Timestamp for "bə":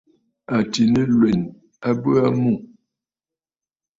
2.01-2.11